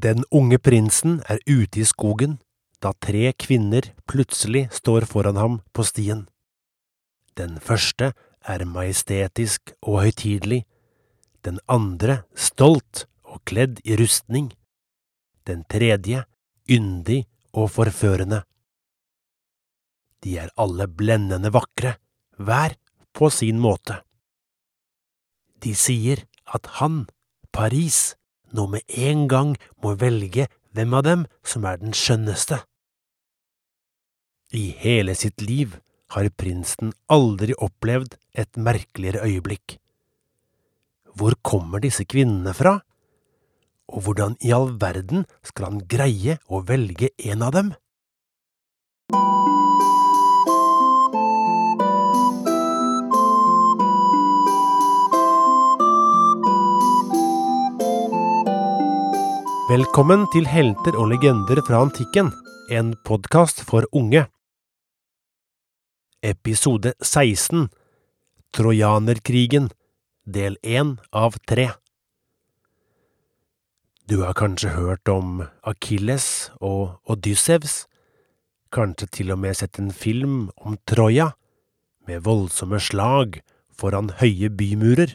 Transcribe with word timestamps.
Den 0.00 0.22
unge 0.30 0.56
prinsen 0.58 1.18
er 1.28 1.42
ute 1.44 1.82
i 1.82 1.84
skogen 1.84 2.38
da 2.80 2.94
tre 3.04 3.34
kvinner 3.36 3.84
plutselig 4.08 4.70
står 4.72 5.04
foran 5.10 5.36
ham 5.36 5.58
på 5.76 5.84
stien. 5.84 6.22
Den 7.36 7.58
første 7.60 8.14
er 8.40 8.64
majestetisk 8.64 9.74
og 9.82 10.00
høytidelig, 10.06 10.62
den 11.44 11.60
andre 11.68 12.22
stolt 12.32 13.04
og 13.28 13.42
kledd 13.44 13.82
i 13.84 13.98
rustning, 14.00 14.48
den 15.44 15.66
tredje 15.68 16.24
yndig 16.70 17.26
og 17.52 17.68
forførende. 17.74 18.40
De 20.24 20.38
er 20.40 20.52
alle 20.56 20.88
blendende 20.88 21.52
vakre, 21.52 21.98
hver 22.40 22.76
på 23.12 23.28
sin 23.28 23.60
måte. 23.60 24.00
De 25.60 25.74
sier 25.76 26.24
at 26.48 26.66
han, 26.80 27.04
Paris, 27.52 28.14
nå 28.56 28.66
med 28.70 28.96
en 29.08 29.26
gang 29.30 29.54
må 29.82 29.94
velge 30.00 30.48
hvem 30.74 30.94
av 30.94 31.06
dem 31.06 31.26
som 31.46 31.66
er 31.66 31.80
den 31.80 31.94
skjønneste. 31.96 32.60
I 34.54 34.70
hele 34.82 35.14
sitt 35.14 35.42
liv 35.42 35.76
har 36.14 36.26
prinsen 36.34 36.92
aldri 37.06 37.54
opplevd 37.54 38.16
et 38.34 38.58
merkeligere 38.58 39.22
øyeblikk. 39.26 39.78
Hvor 41.14 41.36
kommer 41.42 41.82
disse 41.82 42.06
kvinnene 42.06 42.54
fra? 42.54 42.80
Og 43.90 44.06
hvordan 44.06 44.36
i 44.46 44.52
all 44.54 44.70
verden 44.80 45.26
skal 45.46 45.70
han 45.70 45.86
greie 45.90 46.38
å 46.46 46.62
velge 46.66 47.10
en 47.30 47.46
av 47.46 47.54
dem? 47.54 47.72
Velkommen 59.70 60.24
til 60.32 60.48
Helter 60.50 60.96
og 60.98 61.12
legender 61.12 61.60
fra 61.62 61.84
antikken, 61.84 62.32
en 62.74 62.88
podkast 63.06 63.60
for 63.68 63.86
unge. 63.94 64.24
Episode 66.26 66.90
16 66.98 67.68
Trojanerkrigen, 68.50 69.68
del 70.26 70.58
1 70.66 70.96
av 71.14 71.38
3 71.46 71.68
Du 74.10 74.16
har 74.24 74.34
kanskje 74.42 74.74
hørt 74.74 75.06
om 75.14 75.44
Akilles 75.62 76.50
og 76.58 76.98
Odyssevs, 77.06 77.86
kanskje 78.74 79.06
til 79.20 79.30
og 79.30 79.38
med 79.46 79.62
sett 79.62 79.78
en 79.78 79.94
film 79.94 80.50
om 80.58 80.80
Troja, 80.82 81.30
med 82.10 82.26
voldsomme 82.26 82.82
slag 82.82 83.38
foran 83.70 84.10
høye 84.18 84.50
bymurer. 84.50 85.14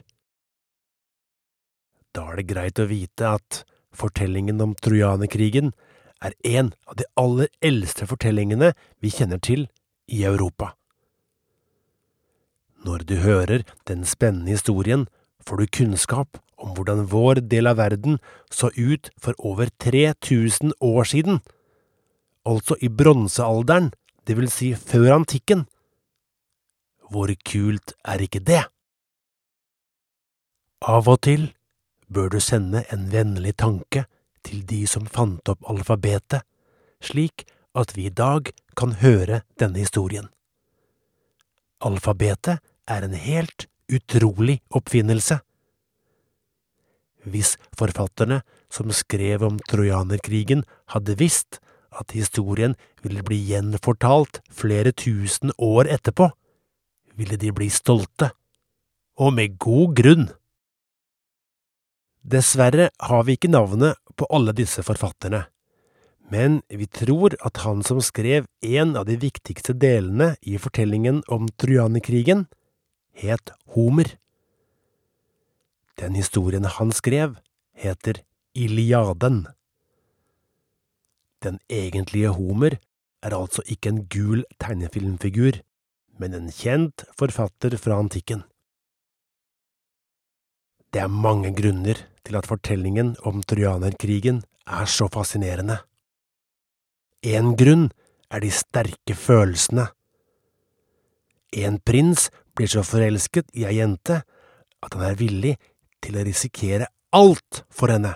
Da 2.16 2.30
er 2.32 2.40
det 2.40 2.52
greit 2.56 2.80
å 2.80 2.88
vite 2.88 3.36
at 3.36 3.66
Fortellingen 3.96 4.62
om 4.62 4.76
trojanerkrigen 4.76 5.74
er 6.22 6.36
en 6.44 6.74
av 6.88 6.98
de 7.00 7.08
aller 7.20 7.52
eldste 7.64 8.08
fortellingene 8.10 8.74
vi 9.04 9.12
kjenner 9.14 9.40
til 9.40 9.68
i 10.08 10.24
Europa. 10.24 10.74
Når 12.86 13.06
du 13.10 13.16
hører 13.24 13.64
den 13.90 14.06
spennende 14.06 14.54
historien, 14.54 15.08
får 15.42 15.58
du 15.58 15.66
kunnskap 15.80 16.38
om 16.62 16.76
hvordan 16.76 17.08
vår 17.12 17.42
del 17.50 17.68
av 17.68 17.80
verden 17.80 18.20
så 18.54 18.70
ut 18.78 19.10
for 19.22 19.34
over 19.40 19.70
3000 19.82 20.76
år 20.82 21.04
siden, 21.04 21.42
altså 22.46 22.78
i 22.82 22.90
bronsealderen, 22.90 23.92
det 24.28 24.38
vil 24.38 24.50
si 24.50 24.74
før 24.74 25.20
antikken. 25.20 25.66
Hvor 27.10 27.30
kult 27.46 27.94
er 28.06 28.22
ikke 28.26 28.42
det? 28.42 28.64
Av 30.86 31.08
og 31.10 31.22
til 31.26 31.52
bør 32.08 32.30
du 32.30 32.40
sende 32.40 32.84
en 32.94 33.10
vennlig 33.12 33.56
tanke 33.58 34.06
til 34.46 34.62
de 34.70 34.86
som 34.88 35.08
fant 35.10 35.50
opp 35.50 35.66
alfabetet, 35.70 36.46
slik 37.02 37.46
at 37.76 37.96
vi 37.98 38.08
i 38.08 38.14
dag 38.14 38.52
kan 38.78 38.98
høre 39.02 39.42
denne 39.60 39.82
historien. 39.82 40.30
Alfabetet 41.86 42.62
er 42.88 43.06
en 43.06 43.18
helt 43.18 43.68
utrolig 43.92 44.62
oppfinnelse. 44.70 45.40
Hvis 47.26 47.56
forfatterne 47.78 48.42
som 48.70 48.92
skrev 48.94 49.44
om 49.46 49.58
trojanerkrigen 49.70 50.64
hadde 50.94 51.18
visst 51.20 51.60
at 51.96 52.14
historien 52.14 52.76
ville 53.04 53.24
bli 53.26 53.40
gjenfortalt 53.50 54.42
flere 54.52 54.92
tusen 54.92 55.54
år 55.58 55.90
etterpå, 55.96 56.30
ville 57.16 57.38
de 57.40 57.52
bli 57.56 57.70
stolte, 57.72 58.30
og 59.16 59.34
med 59.38 59.56
god 59.62 59.96
grunn. 59.96 60.26
Dessverre 62.26 62.88
har 63.06 63.24
vi 63.28 63.36
ikke 63.38 63.52
navnet 63.54 64.00
på 64.18 64.26
alle 64.34 64.50
disse 64.58 64.82
forfatterne, 64.82 65.44
men 66.34 66.64
vi 66.74 66.88
tror 66.90 67.36
at 67.46 67.60
han 67.62 67.84
som 67.86 68.00
skrev 68.02 68.48
en 68.66 68.96
av 68.98 69.06
de 69.06 69.18
viktigste 69.22 69.76
delene 69.78 70.32
i 70.42 70.58
fortellingen 70.58 71.20
om 71.30 71.46
trojanerkrigen, 71.62 72.48
het 73.14 73.54
Homer. 73.76 74.16
Den 76.02 76.18
historien 76.18 76.66
han 76.66 76.96
skrev, 76.98 77.38
heter 77.78 78.24
Iliaden. 78.58 79.46
Den 81.46 81.62
egentlige 81.70 82.34
Homer 82.34 82.80
er 83.22 83.38
altså 83.38 83.62
ikke 83.70 83.94
en 83.94 84.02
gul 84.10 84.42
tegnefilmfigur, 84.58 85.62
men 86.18 86.34
en 86.34 86.50
kjent 86.50 87.06
forfatter 87.14 87.78
fra 87.78 88.02
antikken. 88.02 88.42
Det 90.90 91.06
er 91.06 91.12
mange 91.12 91.54
grunner 91.54 92.02
til 92.26 92.38
at 92.40 92.48
fortellingen 92.50 93.14
om 93.28 93.44
trojanerkrigen 93.46 94.42
er 94.66 94.90
så 94.90 95.08
fascinerende. 95.14 95.78
En 97.26 97.54
grunn 97.58 97.90
er 98.34 98.42
de 98.44 98.52
sterke 98.54 99.16
følelsene. 99.18 99.88
En 101.56 101.80
prins 101.80 102.30
blir 102.58 102.70
så 102.72 102.84
forelsket 102.86 103.52
i 103.54 103.66
ei 103.70 103.78
jente 103.80 104.22
at 104.86 104.94
han 104.98 105.06
er 105.08 105.20
villig 105.20 105.56
til 106.04 106.18
å 106.18 106.26
risikere 106.26 106.90
alt 107.16 107.64
for 107.74 107.94
henne. 107.94 108.16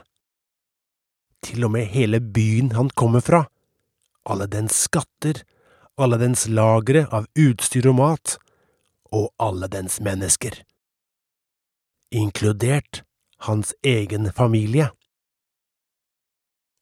Til 1.46 1.66
og 1.66 1.74
med 1.78 1.88
hele 1.94 2.20
byen 2.20 2.74
han 2.76 2.92
kommer 3.00 3.24
fra, 3.24 3.46
alle 4.28 4.50
dens 4.52 4.76
skatter, 4.86 5.46
alle 6.00 6.20
dens 6.20 6.48
lagre 6.52 7.06
av 7.16 7.30
utstyr 7.40 7.88
og 7.94 8.00
mat, 8.02 8.36
og 9.16 9.32
alle 9.42 9.70
dens 9.72 9.98
mennesker 10.04 10.60
inkludert 12.12 13.04
hans 13.48 13.74
egen 13.86 14.32
familie. 14.36 14.90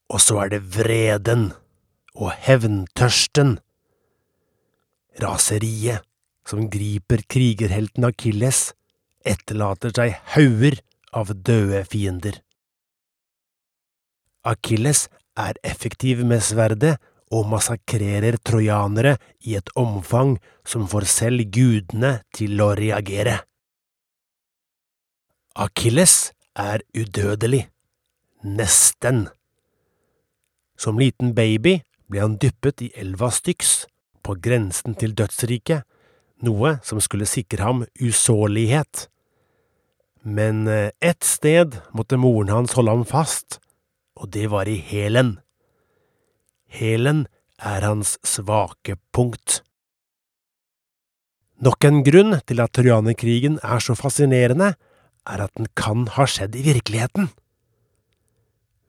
Og 0.09 0.23
så 0.23 0.40
er 0.45 0.53
det 0.56 0.63
vreden 0.78 1.51
og 2.16 2.31
hevntørsten, 2.47 3.57
raseriet 5.22 6.06
som 6.47 6.69
griper 6.72 7.23
krigerhelten 7.29 8.07
Akilles, 8.07 8.72
etterlater 9.28 9.91
seg 9.91 10.16
hauger 10.34 10.79
av 11.12 11.34
døde 11.35 11.84
fiender. 11.91 12.40
Akilles 14.47 15.07
er 15.38 15.59
effektiv 15.68 16.24
med 16.25 16.45
sverdet 16.45 16.95
og 17.34 17.50
massakrerer 17.51 18.38
trojanere 18.39 19.18
i 19.44 19.57
et 19.59 19.69
omfang 19.75 20.38
som 20.68 20.88
får 20.88 21.07
selv 21.12 21.50
gudene 21.51 22.22
til 22.35 22.62
å 22.63 22.72
reagere. 22.79 23.41
Akilles 25.57 26.31
er 26.57 26.81
udødelig. 26.97 27.68
Nesten. 28.44 29.28
Som 30.78 31.00
liten 31.00 31.34
baby 31.35 31.79
ble 32.09 32.23
han 32.23 32.38
dyppet 32.41 32.81
i 32.85 32.91
elva 32.95 33.29
Styx, 33.34 33.86
på 34.24 34.36
grensen 34.44 34.95
til 35.00 35.15
dødsriket, 35.18 35.86
noe 36.44 36.77
som 36.86 37.00
skulle 37.01 37.27
sikre 37.30 37.63
ham 37.63 37.86
usårlighet. 38.04 39.07
Men 40.27 40.68
eh, 40.68 40.92
ett 41.01 41.24
sted 41.24 41.80
måtte 41.95 42.19
moren 42.19 42.51
hans 42.51 42.75
holde 42.77 42.94
ham 42.94 43.06
fast, 43.07 43.62
og 44.18 44.33
det 44.36 44.50
var 44.51 44.68
i 44.68 44.77
hælen. 44.83 45.38
Hælen 46.68 47.25
er 47.57 47.86
hans 47.88 48.18
svake 48.27 48.98
punkt. 49.15 49.62
Nok 51.63 51.88
en 51.88 52.03
grunn 52.06 52.36
til 52.45 52.60
at 52.62 52.75
trojanerkrigen 52.75 53.57
er 53.63 53.81
så 53.81 53.95
fascinerende, 53.98 54.75
er 55.27 55.44
at 55.45 55.53
den 55.59 55.69
kan 55.75 56.07
ha 56.15 56.25
skjedd 56.29 56.56
i 56.57 56.65
virkeligheten. 56.65 57.29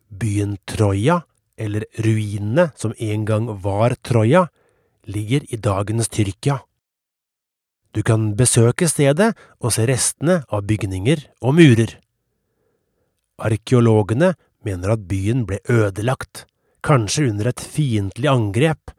Byen 0.08 0.56
Troja, 0.69 1.23
eller 1.58 1.85
ruinene 1.99 2.70
som 2.79 2.94
en 2.99 3.25
gang 3.29 3.49
var 3.62 3.96
Troja, 4.06 4.46
ligger 5.08 5.44
i 5.49 5.56
dagens 5.56 6.08
Tyrkia. 6.08 6.61
Du 7.96 8.02
kan 8.05 8.35
besøke 8.37 8.88
stedet 8.88 9.32
og 9.58 9.73
se 9.75 9.87
restene 9.88 10.43
av 10.52 10.67
bygninger 10.69 11.25
og 11.40 11.56
murer. 11.58 11.96
Arkeologene 13.38 14.35
mener 14.67 14.93
at 14.94 15.06
byen 15.08 15.44
ble 15.49 15.61
ødelagt, 15.70 16.44
kanskje 16.85 17.29
under 17.31 17.50
et 17.50 17.62
fiendtlig 17.62 18.29
angrep, 18.31 18.93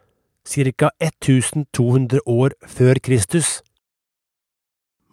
ca 0.49 0.89
1200 0.99 2.21
år 2.25 2.55
før 2.65 2.99
Kristus. 3.03 3.61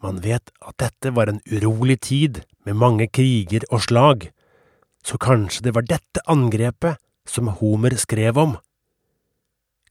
Man 0.03 0.21
vet 0.21 0.51
at 0.61 0.77
dette 0.81 1.13
var 1.15 1.29
en 1.31 1.41
urolig 1.49 1.99
tid 2.05 2.43
med 2.67 2.77
mange 2.77 3.07
kriger 3.09 3.65
og 3.71 3.85
slag, 3.87 4.29
så 5.03 5.17
kanskje 5.17 5.67
det 5.67 5.73
var 5.75 5.87
dette 5.87 6.23
angrepet 6.29 7.01
som 7.27 7.49
Homer 7.59 7.95
skrev 7.99 8.37
om. 8.37 8.57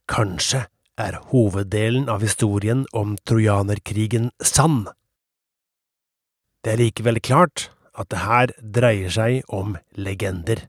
Kanskje 0.07 0.65
er 0.97 1.19
hoveddelen 1.31 2.07
av 2.09 2.23
historien 2.25 2.85
om 2.95 3.17
trojanerkrigen 3.27 4.31
sann. 4.41 4.85
Det 6.63 6.73
er 6.73 6.81
likevel 6.81 7.19
klart 7.21 7.69
at 7.97 8.09
det 8.13 8.23
her 8.23 8.53
dreier 8.61 9.13
seg 9.13 9.53
om 9.53 9.75
legender. 9.97 10.65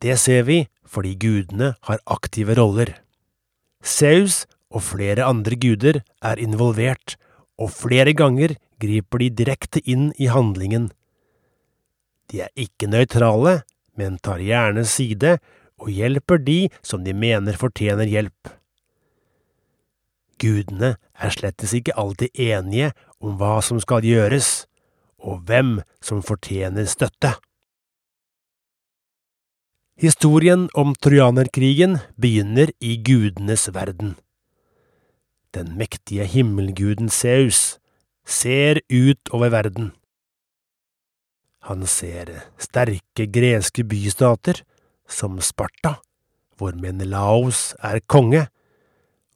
Det 0.00 0.16
ser 0.20 0.44
vi 0.48 0.64
fordi 0.88 1.14
gudene 1.20 1.74
har 1.86 2.02
aktive 2.10 2.56
roller. 2.58 2.92
Zeus 3.84 4.44
og 4.70 4.84
flere 4.86 5.26
andre 5.28 5.56
guder 5.60 6.00
er 6.24 6.40
involvert, 6.40 7.16
og 7.60 7.72
flere 7.74 8.14
ganger 8.16 8.56
griper 8.80 9.22
de 9.22 9.28
direkte 9.42 9.82
inn 9.84 10.10
i 10.18 10.30
handlingen. 10.32 10.88
De 12.30 12.40
er 12.46 12.52
ikke 12.56 12.88
nøytrale, 12.88 13.60
men 13.98 14.16
tar 14.22 14.40
gjerne 14.40 14.86
side 14.88 15.36
og 15.80 15.92
hjelper 15.92 16.40
de 16.40 16.60
som 16.82 17.04
de 17.04 17.12
mener 17.16 17.58
fortjener 17.60 18.08
hjelp. 18.08 18.54
Gudene 20.40 20.94
er 21.20 21.34
slettes 21.34 21.74
ikke 21.76 21.96
alltid 22.00 22.32
enige 22.40 22.94
om 23.20 23.36
hva 23.36 23.58
som 23.64 23.80
skal 23.82 24.06
gjøres, 24.06 24.64
og 25.20 25.44
hvem 25.44 25.80
som 26.00 26.22
fortjener 26.24 26.88
støtte. 26.88 27.34
Historien 30.00 30.70
om 30.72 30.94
trojanerkrigen 30.96 31.98
begynner 32.16 32.72
i 32.80 32.96
gudenes 33.04 33.66
verden. 33.74 34.14
Den 35.54 35.74
mektige 35.78 36.24
himmelguden 36.24 37.08
Zeus 37.10 37.80
ser 38.26 38.78
ut 38.86 39.32
over 39.34 39.50
verden. 39.50 39.90
Han 41.66 41.82
ser 41.86 42.30
sterke 42.58 43.26
greske 43.26 43.84
bystater, 43.84 44.62
som 45.10 45.40
Sparta, 45.42 45.96
hvor 46.56 46.76
Menelaos 46.78 47.74
er 47.82 47.98
konge, 48.06 48.46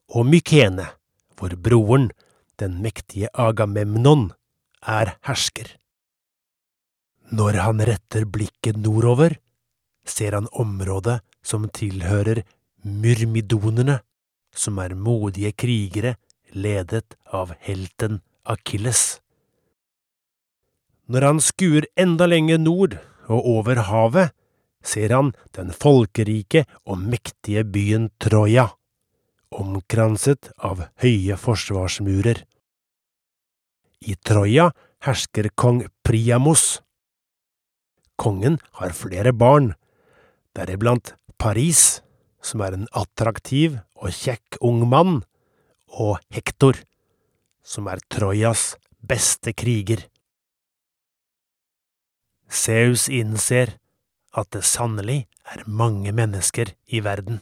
og 0.07 0.25
Mykene, 0.31 0.87
hvor 1.35 1.51
broren, 1.59 2.09
den 2.59 2.79
mektige 2.81 3.27
Agamemnon, 3.33 4.29
er 4.81 5.17
hersker. 5.27 5.67
Når 7.35 7.59
han 7.59 7.81
retter 7.83 8.23
blikket 8.23 8.77
nordover, 8.79 9.35
ser 10.05 10.37
han 10.37 10.47
området 10.53 11.19
som 11.43 11.67
tilhører 11.69 12.45
myrmidonerne, 12.85 13.99
som 14.55 14.79
er 14.79 14.95
modige 14.95 15.51
krigere 15.51 16.15
ledet 16.55 17.17
av 17.35 17.51
helten 17.59 18.21
Akilles. 18.47 19.19
Når 21.11 21.27
han 21.27 21.41
skuer 21.43 21.85
enda 21.99 22.25
lenger 22.29 22.61
nord 22.61 22.97
og 23.27 23.45
over 23.57 23.83
havet, 23.89 24.33
ser 24.85 25.13
han 25.13 25.33
den 25.57 25.71
folkerike 25.73 26.63
og 26.85 27.01
mektige 27.01 27.65
byen 27.65 28.09
Troja, 28.21 28.69
omkranset 29.53 30.51
av 30.57 30.85
høye 31.01 31.37
forsvarsmurer. 31.41 32.41
I 34.05 34.15
Troja 34.21 34.69
hersker 35.05 35.49
kong 35.57 35.83
Priamos. 36.05 36.81
Kongen 38.15 38.59
har 38.79 38.93
flere 38.95 39.33
barn, 39.33 39.73
deriblant 40.55 41.15
Paris, 41.41 42.01
som 42.41 42.61
er 42.61 42.77
en 42.77 42.87
attraktiv 42.93 43.79
og 43.95 44.11
kjekk 44.11 44.59
ung 44.61 44.83
mann, 44.89 45.23
og 45.87 46.19
Hektor, 46.33 46.77
som 47.63 47.87
er 47.87 48.01
Trojas 48.11 48.75
beste 48.99 49.53
kriger. 49.55 50.05
Zeus 52.51 53.07
innser 53.09 53.77
at 54.35 54.51
det 54.53 54.65
sannelig 54.67 55.25
er 55.45 55.63
mange 55.67 56.11
mennesker 56.15 56.73
i 56.87 57.01
verden. 57.05 57.41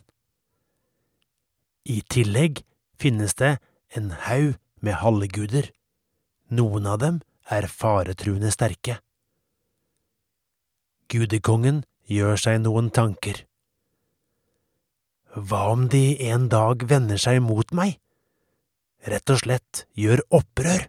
I 1.83 2.01
tillegg 2.07 2.63
finnes 3.01 3.35
det 3.35 3.57
en 3.97 4.11
haug 4.27 4.55
med 4.79 4.99
halvguder. 5.01 5.71
Noen 6.53 6.87
av 6.87 7.01
dem 7.01 7.21
er 7.51 7.67
faretruende 7.67 8.51
sterke. 8.53 8.99
Gudekongen 11.11 11.83
gjør 12.09 12.39
seg 12.39 12.61
noen 12.63 12.89
tanker. 12.93 13.43
Hva 15.33 15.63
om 15.73 15.87
de 15.89 16.13
en 16.29 16.45
dag 16.49 16.83
vender 16.89 17.17
seg 17.17 17.39
mot 17.41 17.71
meg? 17.73 17.97
Rett 19.09 19.31
og 19.33 19.41
slett 19.41 19.85
gjør 19.97 20.21
opprør? 20.29 20.85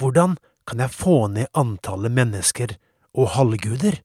Hvordan 0.00 0.38
kan 0.64 0.80
jeg 0.80 0.94
få 0.96 1.16
ned 1.28 1.50
antallet 1.52 2.14
mennesker 2.16 2.76
og 3.12 3.34
halvguder, 3.36 4.00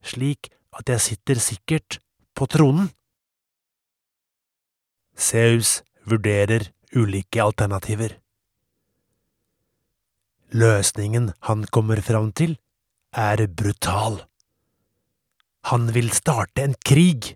slik 0.00 0.48
at 0.78 0.88
jeg 0.88 1.04
sitter 1.04 1.42
sikkert 1.42 1.98
på 2.32 2.48
tronen? 2.48 2.88
Zeus 5.18 5.82
vurderer 6.08 6.70
ulike 6.96 7.42
alternativer. 7.42 8.16
Løsningen 10.56 11.34
han 11.44 11.66
kommer 11.68 12.00
fram 12.00 12.30
til, 12.32 12.56
er 13.12 13.44
brutal. 13.52 14.22
Han 15.68 15.90
vil 15.92 16.08
starte 16.16 16.64
en 16.64 16.76
krig. 16.86 17.34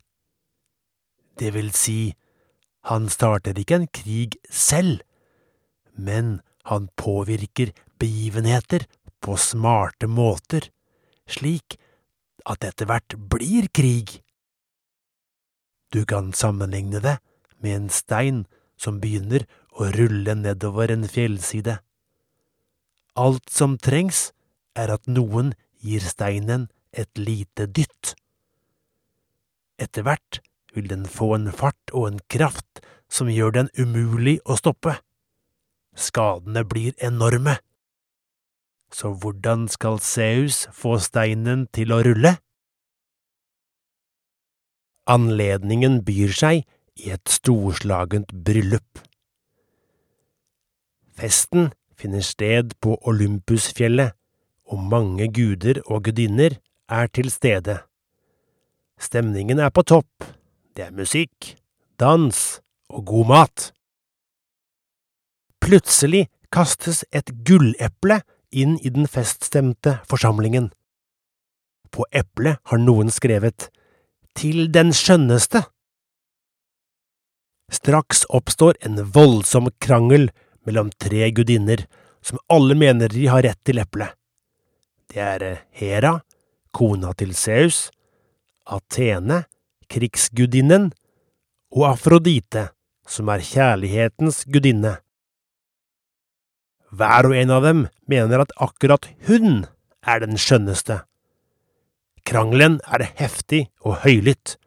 Det 1.42 1.50
vil 1.56 1.72
si, 1.74 2.12
han 2.86 3.08
starter 3.10 3.56
ikke 3.58 3.80
en 3.80 3.88
krig 3.90 4.36
selv, 4.46 5.00
men 5.98 6.36
han 6.70 6.84
påvirker 6.94 7.72
begivenheter 7.98 8.84
på 9.18 9.34
smarte 9.34 10.06
måter, 10.06 10.68
slik 11.26 11.80
at 12.46 12.62
etter 12.68 12.86
hvert 12.86 13.16
blir 13.32 13.66
krig. 13.74 14.20
Du 15.90 16.04
kan 16.06 16.30
sammenligne 16.30 17.02
det 17.02 17.16
med 17.58 17.74
en 17.74 17.90
stein 17.90 18.44
som 18.78 19.02
begynner 19.02 19.42
å 19.74 19.90
rulle 19.98 20.36
nedover 20.38 20.94
en 20.94 21.08
fjellside. 21.10 21.80
Alt 23.18 23.50
som 23.50 23.74
trengs, 23.82 24.30
er 24.78 24.94
at 24.94 25.10
noen 25.10 25.50
gir 25.82 26.06
steinen 26.06 26.70
et 26.94 27.18
lite 27.18 27.66
dytt. 27.66 28.14
Etter 29.82 30.06
hvert 30.06 30.38
vil 30.74 30.88
den 30.90 31.06
få 31.06 31.34
en 31.36 31.50
fart 31.52 31.92
og 31.92 32.08
en 32.08 32.20
kraft 32.32 32.82
som 33.12 33.30
gjør 33.30 33.56
den 33.58 33.68
umulig 33.78 34.38
å 34.44 34.56
stoppe. 34.56 34.96
Skadene 35.96 36.64
blir 36.64 36.96
enorme. 37.04 37.58
Så 38.92 39.12
hvordan 39.16 39.68
skal 39.72 40.00
Zeus 40.00 40.66
få 40.72 40.98
steinen 41.00 41.66
til 41.72 41.92
å 41.92 42.00
rulle? 42.04 42.36
Anledningen 45.08 46.02
byr 46.06 46.32
seg 46.36 46.64
i 46.96 47.12
et 47.12 47.28
storslagent 47.28 48.32
bryllup. 48.44 49.00
Festen 51.16 51.72
finner 51.98 52.24
sted 52.24 52.76
på 52.80 52.96
Olympusfjellet, 53.08 54.14
og 54.72 54.84
mange 54.88 55.26
guder 55.28 55.82
og 55.84 56.06
gudinner 56.06 56.56
er 56.88 57.10
til 57.12 57.28
stede. 57.30 57.82
Stemningen 59.00 59.60
er 59.60 59.72
på 59.74 59.82
topp, 59.84 60.24
det 60.76 60.88
er 60.88 60.96
musikk, 60.96 61.56
dans 62.00 62.38
og 62.92 63.04
god 63.08 63.28
mat. 63.28 63.72
Plutselig 65.62 66.26
kastes 66.52 67.02
et 67.12 67.30
gulleple 67.46 68.20
inn 68.52 68.76
i 68.82 68.92
den 68.92 69.08
feststemte 69.08 69.98
forsamlingen. 70.08 70.70
På 71.92 72.06
eplet 72.12 72.60
har 72.70 72.80
noen 72.80 73.12
skrevet 73.12 73.70
Til 74.32 74.70
den 74.72 74.94
skjønneste. 74.96 75.60
Straks 77.68 78.22
oppstår 78.32 78.78
en 78.80 78.96
voldsom 79.12 79.68
krangel 79.76 80.30
mellom 80.64 80.88
tre 80.96 81.28
gudinner, 81.36 81.84
som 82.24 82.40
alle 82.48 82.72
mener 82.72 83.12
de 83.12 83.26
har 83.28 83.44
rett 83.44 83.60
til 83.60 83.82
eplet. 83.82 84.08
Det 85.12 85.20
er 85.20 85.44
Hera, 85.76 86.14
kona 86.72 87.12
til 87.12 87.34
Seus, 87.36 87.90
Athene, 88.64 89.42
krigsgudinnen, 89.92 90.90
og 91.72 91.86
Afrodite, 91.92 92.70
som 93.08 93.30
er 93.32 93.44
kjærlighetens 93.44 94.42
gudinne. 94.52 94.98
Hver 96.92 97.30
og 97.30 97.36
en 97.36 97.52
av 97.54 97.64
dem 97.64 97.86
mener 98.10 98.44
at 98.44 98.52
akkurat 98.60 99.08
hun 99.28 99.64
er 100.04 100.20
den 100.20 100.36
skjønneste. 100.40 101.00
Krangelen 102.28 102.80
er 102.84 103.06
heftig 103.18 103.64
og 103.80 104.02
høylytt. 104.04 104.58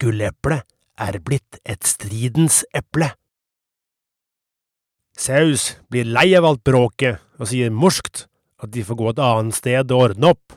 Gulleplet 0.00 0.62
er 1.00 1.18
blitt 1.24 1.58
et 1.64 1.82
stridens 1.88 2.62
eple. 2.76 3.10
Saus 5.20 5.74
blir 5.92 6.08
lei 6.08 6.30
av 6.38 6.46
alt 6.48 6.62
bråket 6.64 7.20
og 7.40 7.50
sier 7.50 7.72
morskt 7.74 8.24
at 8.62 8.72
de 8.72 8.84
får 8.86 8.96
gå 8.96 9.10
et 9.10 9.22
annet 9.24 9.56
sted 9.56 9.92
og 9.92 10.06
ordne 10.06 10.32
opp. 10.32 10.56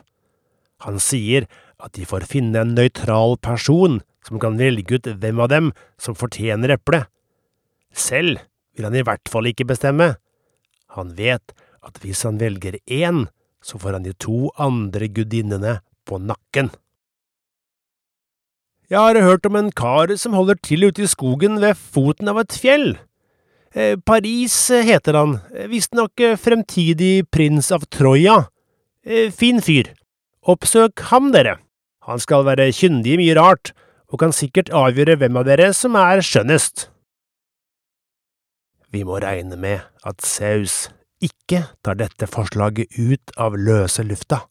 Han 0.86 1.00
sier 1.02 1.48
at 1.82 1.94
de 1.96 2.06
får 2.06 2.26
finne 2.30 2.60
en 2.60 2.74
nøytral 2.76 3.36
person 3.42 4.00
som 4.24 4.40
kan 4.40 4.58
velge 4.60 4.98
ut 4.98 5.08
hvem 5.20 5.40
av 5.42 5.50
dem 5.52 5.72
som 6.00 6.16
fortjener 6.16 6.76
eplet. 6.76 7.08
Selv 7.94 8.42
vil 8.74 8.88
han 8.88 8.96
i 8.96 9.04
hvert 9.06 9.30
fall 9.30 9.48
ikke 9.50 9.66
bestemme. 9.68 10.14
Han 10.96 11.14
vet 11.18 11.54
at 11.84 12.00
hvis 12.02 12.24
han 12.26 12.40
velger 12.40 12.78
én, 12.86 13.26
så 13.64 13.78
får 13.80 13.98
han 13.98 14.06
de 14.06 14.14
to 14.20 14.50
andre 14.60 15.08
gudinnene 15.08 15.78
på 16.08 16.18
nakken. 16.20 16.70
Jeg 18.92 19.00
har 19.00 19.24
hørt 19.24 19.46
om 19.48 19.56
en 19.56 19.72
kar 19.72 20.12
som 20.20 20.36
holder 20.36 20.58
til 20.60 20.84
ute 20.84 21.06
i 21.06 21.10
skogen 21.10 21.56
ved 21.62 21.78
foten 21.78 22.28
av 22.28 22.42
et 22.42 22.56
fjell. 22.60 22.98
Eh, 23.74 23.96
Paris 23.96 24.54
heter 24.70 25.16
han, 25.18 25.38
visstnok 25.72 26.20
fremtidig 26.38 27.24
prins 27.32 27.72
av 27.74 27.88
Troja. 27.88 28.44
Eh, 29.04 29.32
fin 29.32 29.60
fyr. 29.64 29.90
Oppsøk 30.44 31.00
ham, 31.08 31.30
dere. 31.32 31.58
Han 32.04 32.20
skal 32.20 32.44
være 32.44 32.68
kyndig 32.76 33.14
i 33.14 33.20
mye 33.22 33.36
rart, 33.38 33.72
og 34.12 34.20
kan 34.20 34.34
sikkert 34.36 34.72
avgjøre 34.76 35.16
hvem 35.20 35.38
av 35.40 35.46
dere 35.48 35.70
som 35.76 35.96
er 35.96 36.20
skjønnest. 36.24 36.90
Vi 38.92 39.02
må 39.08 39.16
regne 39.24 39.56
med 39.58 39.80
at 40.06 40.20
Saus 40.22 40.84
ikke 41.24 41.64
tar 41.82 41.96
dette 41.98 42.28
forslaget 42.30 42.92
ut 43.00 43.32
av 43.40 43.56
løse 43.56 44.04
lufta. 44.06 44.44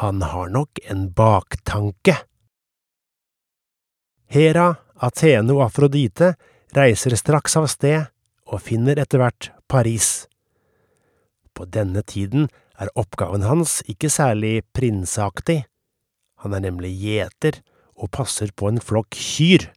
Han 0.00 0.22
har 0.24 0.48
nok 0.48 0.80
en 0.88 1.08
baktanke. 1.12 2.14
Hera, 4.32 4.70
Athene 5.02 5.52
og 5.52 5.66
Afrodite 5.66 6.32
reiser 6.72 7.18
straks 7.18 7.58
av 7.58 7.66
sted 7.68 8.06
og 8.48 8.62
finner 8.64 9.00
etter 9.02 9.20
hvert 9.20 9.50
Paris. 9.68 10.28
På 11.52 11.66
denne 11.68 12.00
tiden 12.06 12.48
er 12.80 12.90
oppgaven 12.98 13.44
hans 13.46 13.80
ikke 13.90 14.10
særlig 14.12 14.62
prinseaktig. 14.76 15.62
Han 16.42 16.56
er 16.56 16.64
nemlig 16.64 16.92
gjeter 16.98 17.60
og 17.94 18.10
passer 18.14 18.50
på 18.56 18.70
en 18.70 18.80
flokk 18.82 19.14
kyr. 19.14 19.68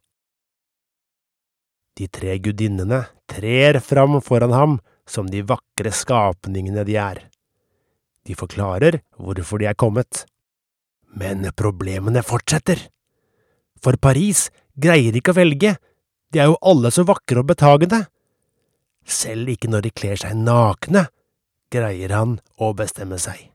De 1.96 2.08
tre 2.12 2.36
gudinnene 2.42 3.06
trer 3.30 3.78
fram 3.80 4.18
foran 4.24 4.52
ham 4.52 4.78
som 5.08 5.28
de 5.30 5.44
vakre 5.46 5.92
skapningene 5.94 6.84
de 6.84 6.98
er. 7.00 7.22
De 8.26 8.34
forklarer 8.34 9.00
hvorfor 9.16 9.62
de 9.62 9.70
er 9.70 9.78
kommet. 9.78 10.24
Men 11.16 11.46
problemene 11.56 12.24
fortsetter. 12.26 12.80
For 13.80 13.96
Paris 14.02 14.48
greier 14.76 15.14
ikke 15.16 15.32
å 15.32 15.38
velge, 15.38 15.76
de 16.32 16.42
er 16.42 16.50
jo 16.50 16.58
alle 16.60 16.90
så 16.92 17.06
vakre 17.06 17.40
og 17.40 17.48
betagende. 17.52 18.02
Selv 19.06 19.48
ikke 19.52 19.70
når 19.70 19.86
de 19.86 19.94
kler 19.94 20.18
seg 20.20 20.34
nakne, 20.36 21.06
greier 21.72 22.14
han 22.14 22.38
å 22.56 22.72
bestemme 22.76 23.18
seg. 23.20 23.48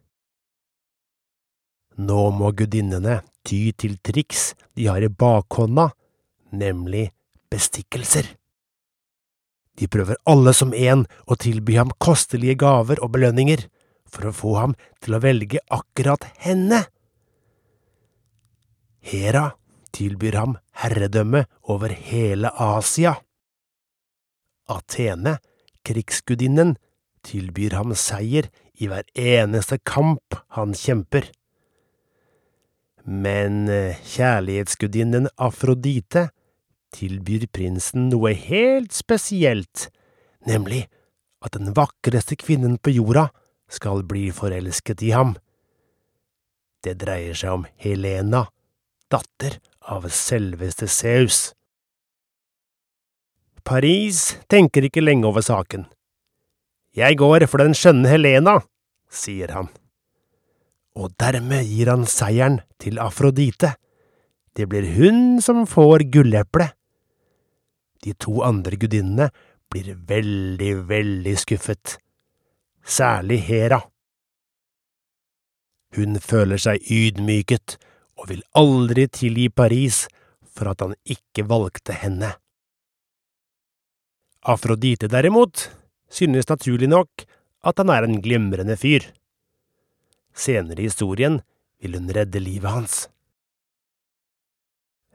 Nå 2.01 2.29
må 2.33 2.51
gudinnene 2.55 3.19
ty 3.47 3.71
til 3.77 3.97
triks 3.99 4.51
de 4.77 4.87
har 4.87 5.03
i 5.03 5.09
bakhånda, 5.11 5.89
nemlig 6.55 7.09
bestikkelser. 7.51 8.25
De 9.77 9.87
prøver 9.87 10.19
alle 10.29 10.53
som 10.55 10.73
en 10.75 11.05
å 11.25 11.37
tilby 11.39 11.77
ham 11.79 11.91
kostelige 12.01 12.59
gaver 12.63 13.01
og 13.03 13.13
belønninger 13.15 13.65
for 14.11 14.27
å 14.27 14.35
få 14.35 14.55
ham 14.59 14.75
til 15.03 15.15
å 15.15 15.21
velge 15.23 15.61
akkurat 15.71 16.27
henne. 16.43 16.83
Hera 19.01 19.51
tilbyr 19.95 20.37
ham 20.37 20.57
herredømme 20.83 21.45
over 21.71 21.93
hele 21.95 22.51
Asia. 22.53 23.15
Athene, 24.71 25.39
krigsgudinnen, 25.83 26.75
tilbyr 27.27 27.75
ham 27.77 27.93
seier 27.97 28.49
i 28.81 28.89
hver 28.89 29.05
eneste 29.17 29.77
kamp 29.87 30.37
han 30.57 30.73
kjemper. 30.77 31.27
Men 33.05 33.67
eh, 33.69 33.97
kjærlighetsgudinnen 34.13 35.29
Afrodite 35.41 36.29
tilbyr 36.93 37.47
prinsen 37.53 38.09
noe 38.11 38.33
helt 38.37 38.93
spesielt, 38.93 39.87
nemlig 40.47 40.85
at 41.41 41.55
den 41.57 41.73
vakreste 41.77 42.37
kvinnen 42.37 42.77
på 42.77 42.93
jorda 42.93 43.29
skal 43.71 44.03
bli 44.07 44.29
forelsket 44.35 45.01
i 45.07 45.13
ham. 45.15 45.33
Det 46.81 46.97
dreier 47.01 47.37
seg 47.37 47.61
om 47.61 47.65
Helena, 47.81 48.47
datter 49.11 49.57
av 49.81 50.07
selveste 50.13 50.87
Zeus. 50.89 51.51
Paris 53.65 54.31
tenker 54.49 54.87
ikke 54.87 55.03
lenge 55.03 55.27
over 55.29 55.45
saken. 55.45 55.85
Jeg 56.91 57.15
går 57.21 57.45
for 57.47 57.63
den 57.63 57.75
skjønne 57.77 58.09
Helena, 58.11 58.57
sier 59.07 59.53
han. 59.55 59.69
Og 60.99 61.13
dermed 61.19 61.63
gir 61.69 61.87
han 61.87 62.03
seieren 62.09 62.59
til 62.81 62.99
Afrodite. 62.99 63.77
Det 64.51 64.67
blir 64.67 64.89
hun 64.97 65.39
som 65.39 65.63
får 65.63 66.09
gulleplet. 66.11 66.75
De 68.03 68.11
to 68.19 68.41
andre 68.43 68.75
gudinnene 68.81 69.29
blir 69.71 69.95
veldig, 69.95 70.73
veldig 70.89 71.37
skuffet. 71.39 71.95
Særlig 72.83 73.39
Hera. 73.47 73.79
Hun 75.95 76.19
føler 76.19 76.59
seg 76.59 76.83
ydmyket 76.91 77.77
og 78.19 78.31
vil 78.31 78.43
aldri 78.57 79.07
tilgi 79.07 79.47
Paris 79.49 80.07
for 80.51 80.71
at 80.71 80.83
han 80.83 80.97
ikke 81.07 81.45
valgte 81.47 81.95
henne. 81.95 82.33
Afrodite 84.41 85.07
derimot 85.07 85.69
synes 86.11 86.49
naturlig 86.49 86.89
nok 86.91 87.25
at 87.63 87.79
han 87.79 87.91
er 87.93 88.05
en 88.05 88.19
glimrende 88.23 88.77
fyr. 88.79 89.05
Senere 90.35 90.83
i 90.83 90.89
historien 90.89 91.39
vil 91.81 91.97
hun 91.97 92.11
redde 92.13 92.41
livet 92.43 92.71
hans. 92.71 93.07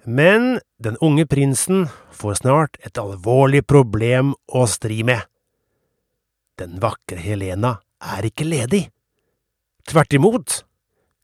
Men 0.06 0.60
den 0.78 0.98
unge 1.02 1.26
prinsen 1.26 1.88
får 2.14 2.42
snart 2.42 2.78
et 2.86 2.98
alvorlig 3.00 3.64
problem 3.66 4.34
å 4.46 4.66
stri 4.70 5.02
med. 5.06 5.24
Den 6.56 6.78
vakre 6.80 7.18
Helena 7.20 7.80
er 8.00 8.28
ikke 8.28 8.46
ledig. 8.46 8.86
Tvert 9.86 10.14
imot, 10.14 10.62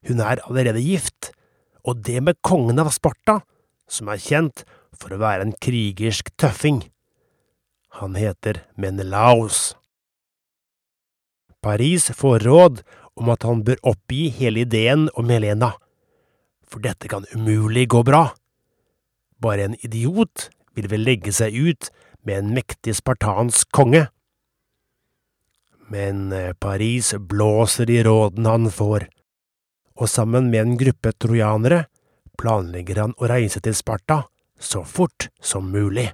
hun 0.09 0.21
er 0.23 0.43
allerede 0.49 0.83
gift, 0.83 1.31
og 1.87 2.03
det 2.07 2.21
med 2.23 2.41
kongen 2.43 2.83
av 2.83 2.91
Sparta, 2.95 3.41
som 3.87 4.11
er 4.11 4.23
kjent 4.23 4.65
for 4.99 5.15
å 5.15 5.21
være 5.23 5.47
en 5.47 5.55
krigersk 5.63 6.31
tøffing. 6.39 6.83
Han 8.01 8.15
heter 8.15 8.63
Menelaos. 8.75 9.77
Paris 11.63 12.11
får 12.11 12.39
råd 12.39 12.83
om 13.15 13.29
at 13.31 13.45
han 13.47 13.63
bør 13.67 13.79
oppgi 13.93 14.31
hele 14.33 14.65
ideen 14.65 15.09
om 15.15 15.29
Helena, 15.31 15.75
for 16.67 16.83
dette 16.83 17.11
kan 17.13 17.27
umulig 17.37 17.87
gå 17.93 18.01
bra. 18.07 18.31
Bare 19.43 19.69
en 19.69 19.77
idiot 19.85 20.49
vil 20.75 20.89
vel 20.89 21.05
legge 21.07 21.35
seg 21.37 21.55
ut 21.55 21.91
med 22.25 22.39
en 22.39 22.53
mektig 22.57 22.97
spartansk 22.97 23.69
konge. 23.75 24.07
Men 25.93 26.33
eh, 26.33 26.55
Paris 26.57 27.13
blåser 27.19 27.91
i 27.93 28.01
rådene 28.07 28.57
han 28.57 28.71
får, 28.73 29.05
og 30.01 30.09
sammen 30.09 30.49
med 30.49 30.63
en 30.63 30.77
gruppe 30.81 31.13
trojanere 31.21 31.85
planlegger 32.41 33.05
han 33.05 33.15
å 33.21 33.29
reise 33.29 33.61
til 33.61 33.77
Sparta 33.77 34.23
så 34.59 34.81
fort 34.89 35.29
som 35.43 35.69
mulig. 35.71 36.09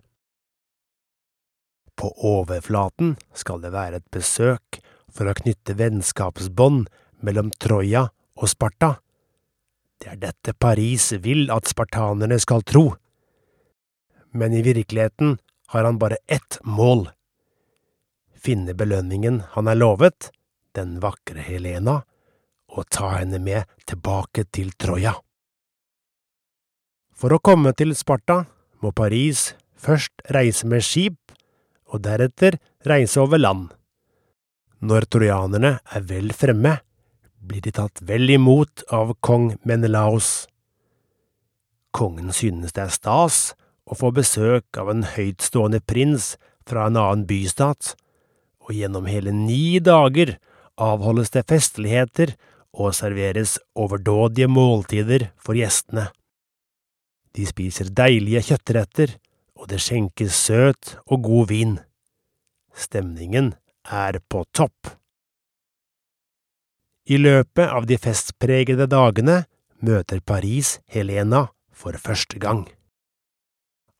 På 1.98 2.12
overflaten 2.22 3.16
skal 3.34 3.62
det 3.64 3.72
være 3.74 3.98
et 3.98 4.06
besøk 4.14 4.78
for 5.10 5.26
å 5.26 5.34
knytte 5.34 5.74
vennskapsbånd 5.80 6.86
mellom 7.26 7.50
Troja 7.58 8.06
og 8.38 8.50
Sparta. 8.50 8.94
Det 9.98 10.12
er 10.12 10.20
dette 10.22 10.54
Paris 10.54 11.10
vil 11.24 11.48
at 11.50 11.66
spartanerne 11.66 12.38
skal 12.38 12.62
tro. 12.62 12.92
Men 14.30 14.54
i 14.54 14.62
virkeligheten 14.62 15.40
har 15.74 15.84
han 15.84 15.98
bare 15.98 16.22
ett 16.26 16.60
mål– 16.62 17.08
finne 18.38 18.74
belønningen 18.78 19.42
han 19.56 19.66
er 19.66 19.78
lovet, 19.78 20.30
den 20.78 21.00
vakre 21.02 21.42
Helena, 21.42 22.04
og 22.70 22.86
ta 22.94 23.16
henne 23.16 23.40
med 23.42 23.66
tilbake 23.88 24.44
til 24.54 24.70
Troja. 24.78 25.16
For 27.18 27.34
å 27.34 27.42
komme 27.42 27.72
til 27.74 27.96
Sparta 27.98 28.44
må 28.84 28.92
Paris 28.94 29.56
først 29.74 30.22
reise 30.30 30.68
med 30.70 30.86
skip 30.86 31.27
og 31.88 32.02
deretter 32.04 32.58
reise 32.88 33.20
over 33.22 33.40
land. 33.40 33.68
Når 34.78 35.08
trojanerne 35.10 35.78
er 35.82 36.04
vel 36.06 36.30
fremme, 36.36 36.78
blir 37.38 37.64
de 37.64 37.72
tatt 37.74 38.02
vel 38.06 38.30
imot 38.30 38.84
av 38.94 39.14
kong 39.24 39.54
Menelaos. 39.66 40.46
Kongen 41.94 42.30
synes 42.36 42.74
det 42.76 42.84
er 42.84 42.94
stas 42.94 43.38
å 43.88 43.96
få 43.98 44.12
besøk 44.14 44.78
av 44.78 44.90
en 44.92 45.06
høytstående 45.16 45.80
prins 45.80 46.36
fra 46.68 46.86
en 46.86 46.98
annen 47.00 47.24
bystat, 47.28 47.94
og 48.68 48.76
gjennom 48.76 49.08
hele 49.08 49.32
ni 49.32 49.80
dager 49.80 50.36
avholdes 50.78 51.32
det 51.34 51.46
festligheter 51.48 52.34
og 52.76 52.92
serveres 52.94 53.56
overdådige 53.78 54.50
måltider 54.52 55.30
for 55.40 55.58
gjestene. 55.58 56.10
De 57.34 57.46
spiser 57.48 57.90
deilige 57.94 58.44
kjøttretter 58.50 59.16
og 59.58 59.68
det 59.72 59.80
skjenkes 59.82 60.38
søt 60.48 60.94
og 61.06 61.26
god 61.26 61.50
vin. 61.50 61.76
Stemningen 62.74 63.52
er 63.84 64.20
på 64.30 64.44
topp. 64.54 64.94
I 67.08 67.16
løpet 67.18 67.66
av 67.72 67.86
de 67.88 67.96
festpregede 67.98 68.86
dagene 68.90 69.42
møter 69.80 70.20
Paris 70.20 70.76
Helena 70.92 71.46
for 71.72 71.96
første 71.98 72.38
gang. 72.42 72.66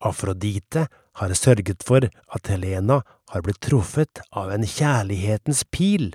Afrodite 0.04 0.86
har 1.18 1.34
sørget 1.34 1.82
for 1.86 2.04
at 2.04 2.50
Helena 2.52 3.00
har 3.32 3.42
blitt 3.42 3.62
truffet 3.64 4.20
av 4.30 4.52
en 4.54 4.66
kjærlighetens 4.66 5.64
pil, 5.74 6.12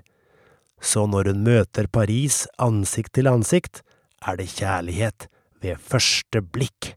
så 0.80 1.06
når 1.08 1.32
hun 1.32 1.44
møter 1.48 1.88
Paris 1.88 2.44
ansikt 2.62 3.16
til 3.18 3.30
ansikt, 3.32 3.82
er 4.24 4.40
det 4.40 4.52
kjærlighet 4.54 5.28
ved 5.64 5.80
første 5.82 6.44
blikk. 6.44 6.94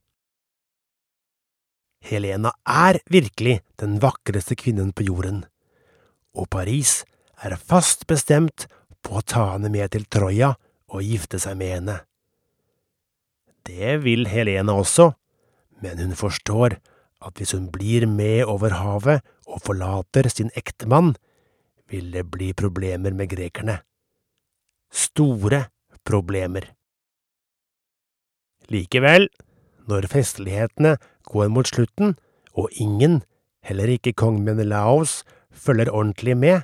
Helena 2.07 2.53
er 2.67 3.01
virkelig 3.11 3.61
den 3.81 3.99
vakreste 4.03 4.57
kvinnen 4.59 4.93
på 4.95 5.07
jorden, 5.09 5.45
og 6.37 6.49
Paris 6.55 7.01
er 7.43 7.57
fast 7.59 8.07
bestemt 8.11 8.69
på 9.03 9.19
å 9.19 9.25
ta 9.27 9.53
henne 9.55 9.71
med 9.73 9.93
til 9.95 10.07
Troja 10.11 10.55
og 10.93 11.03
gifte 11.03 11.41
seg 11.43 11.59
med 11.59 11.73
henne. 11.75 11.97
Det 13.67 13.97
vil 14.05 14.29
Helena 14.31 14.77
også, 14.79 15.11
men 15.83 15.99
hun 15.99 16.15
forstår 16.19 16.79
at 17.27 17.41
hvis 17.41 17.57
hun 17.57 17.71
blir 17.75 18.07
med 18.07 18.45
over 18.47 18.77
havet 18.79 19.25
og 19.47 19.65
forlater 19.67 20.29
sin 20.31 20.53
ektemann, 20.59 21.15
vil 21.91 22.11
det 22.15 22.27
bli 22.31 22.53
problemer 22.55 23.15
med 23.15 23.31
grekerne. 23.31 23.81
Store 24.91 25.67
problemer. 26.07 26.71
Likevel, 28.71 29.29
når 29.87 30.09
festlighetene 30.11 30.97
går 31.26 31.50
mot 31.52 31.68
slutten, 31.68 32.14
og 32.56 32.73
ingen, 32.80 33.21
heller 33.66 33.90
ikke 33.92 34.14
kong 34.16 34.40
Menelaos, 34.45 35.25
følger 35.50 35.90
ordentlig 35.92 36.37
med, 36.38 36.62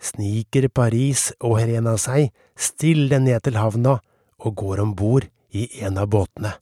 sniker 0.00 0.68
Paris 0.68 1.30
og 1.40 1.58
Helena 1.60 1.96
seg 2.00 2.30
stille 2.56 3.18
ned 3.22 3.42
til 3.46 3.58
havna 3.58 3.98
og 4.38 4.56
går 4.60 4.82
om 4.84 4.94
bord 4.96 5.26
i 5.56 5.68
en 5.84 5.98
av 6.00 6.10
båtene. 6.12 6.54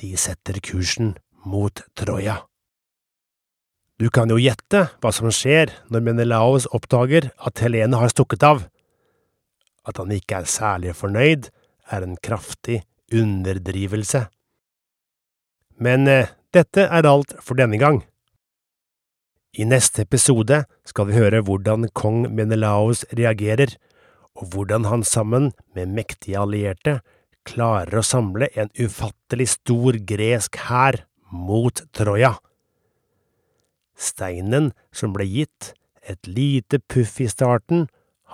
De 0.00 0.12
setter 0.20 0.60
kursen 0.64 1.14
mot 1.46 1.82
Troja. 1.96 2.42
Du 3.96 4.10
kan 4.12 4.28
jo 4.28 4.36
gjette 4.36 4.82
hva 5.00 5.12
som 5.14 5.30
skjer 5.32 5.72
når 5.88 6.04
Menelaos 6.04 6.66
oppdager 6.76 7.30
at 7.48 7.62
Helene 7.64 7.96
har 7.96 8.12
stukket 8.12 8.44
av. 8.44 8.66
At 9.88 9.96
han 10.02 10.12
ikke 10.12 10.42
er 10.42 10.50
særlig 10.50 10.92
fornøyd, 10.98 11.48
er 11.88 12.04
en 12.04 12.18
kraftig 12.20 12.82
underdrivelse. 13.14 14.26
Men 15.82 16.08
eh, 16.08 16.32
dette 16.56 16.86
er 16.88 17.08
alt 17.08 17.34
for 17.44 17.58
denne 17.58 17.78
gang. 17.80 18.00
I 19.56 19.64
neste 19.64 20.04
episode 20.04 20.64
skal 20.88 21.08
vi 21.08 21.16
høre 21.16 21.42
hvordan 21.44 21.88
kong 21.96 22.26
Menelaos 22.32 23.04
reagerer, 23.16 23.76
og 24.36 24.52
hvordan 24.52 24.84
han 24.90 25.04
sammen 25.04 25.52
med 25.76 25.94
mektige 25.96 26.40
allierte 26.42 26.98
klarer 27.48 28.00
å 28.00 28.04
samle 28.04 28.50
en 28.58 28.68
ufattelig 28.76 29.48
stor 29.54 29.96
gresk 30.08 30.58
hær 30.66 31.04
mot 31.32 31.80
Troja. 31.96 32.34
Steinen 33.96 34.72
som 34.92 35.14
ble 35.16 35.24
gitt 35.30 35.72
et 36.04 36.28
lite 36.28 36.82
puff 36.92 37.16
i 37.24 37.30
starten, 37.32 37.86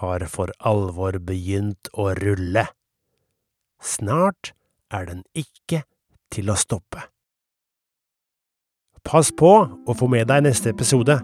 har 0.03 0.25
for 0.27 0.51
alvor 0.59 1.21
begynt 1.23 1.91
å 1.95 2.11
rulle. 2.19 2.67
Snart 3.79 4.55
er 4.91 5.07
den 5.07 5.23
ikke 5.39 5.85
til 6.33 6.51
å 6.51 6.59
stoppe. 6.59 7.12
Pass 9.03 9.33
på 9.35 9.51
å 9.67 9.95
få 9.99 10.07
med 10.07 10.29
deg 10.31 10.45
neste 10.47 10.71
episode. 10.71 11.17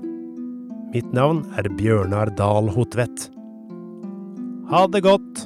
Mitt 0.90 1.12
navn 1.14 1.44
er 1.60 1.68
Bjørnar 1.78 2.32
Dahl 2.34 2.72
Hotvedt. 2.74 3.28
Ha 4.72 4.82
det 4.90 5.04
godt! 5.06 5.44